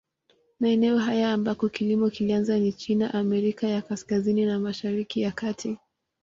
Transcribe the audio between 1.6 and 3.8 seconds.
kilimo kilianza ni China, Amerika